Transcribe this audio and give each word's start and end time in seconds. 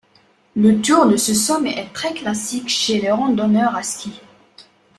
Le 0.55 0.81
tour 0.81 1.05
de 1.05 1.15
ce 1.15 1.35
sommet 1.35 1.75
est 1.77 1.93
très 1.93 2.11
classique 2.15 2.69
chez 2.69 2.99
les 2.99 3.11
randonneurs 3.11 3.75
à 3.75 3.83
ski. 3.83 4.11